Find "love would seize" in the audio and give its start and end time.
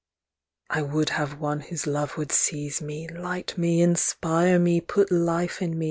1.85-2.81